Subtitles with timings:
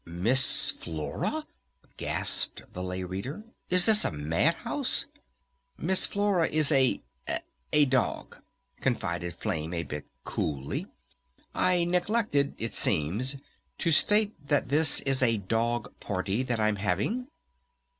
[0.03, 1.45] "Miss Flora?"
[1.95, 3.43] gasped the Lay Reader.
[3.69, 5.05] "Is this a Mad House?"
[5.77, 7.03] "Miss Flora is a
[7.71, 8.37] a dog,"
[8.79, 10.87] confided Flame a bit coolly.
[11.53, 13.35] "I neglected it seems
[13.77, 17.27] to state that this is a dog party that I'm having."